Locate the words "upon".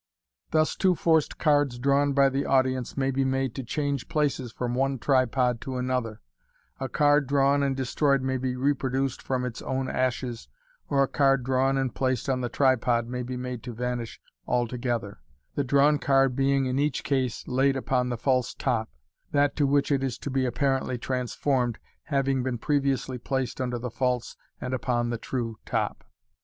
17.77-18.09, 24.73-25.11